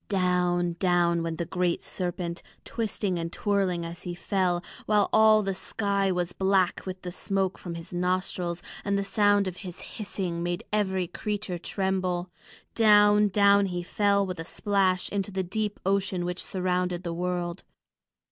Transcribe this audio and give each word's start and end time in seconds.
Down, 0.09 0.77
down 0.79 1.21
went 1.21 1.37
the 1.37 1.45
great 1.45 1.83
serpent, 1.83 2.41
twisting 2.65 3.19
and 3.19 3.31
twirling 3.31 3.85
as 3.85 4.01
he 4.01 4.15
fell, 4.15 4.63
while 4.87 5.11
all 5.13 5.43
the 5.43 5.53
sky 5.53 6.11
was 6.11 6.33
black 6.33 6.87
with 6.87 7.03
the 7.03 7.11
smoke 7.11 7.59
from 7.59 7.75
his 7.75 7.93
nostrils, 7.93 8.63
and 8.83 8.97
the 8.97 9.03
sound 9.03 9.47
of 9.47 9.57
his 9.57 9.79
hissing 9.79 10.41
made 10.41 10.63
every 10.73 11.05
creature 11.05 11.59
tremble. 11.59 12.31
Down, 12.73 13.27
down 13.27 13.67
he 13.67 13.83
fell 13.83 14.25
with 14.25 14.39
a 14.39 14.41
great 14.41 14.47
splash 14.47 15.07
into 15.09 15.29
the 15.29 15.43
deep 15.43 15.79
ocean 15.85 16.25
which 16.25 16.43
surrounded 16.43 17.03
the 17.03 17.13
world. 17.13 17.61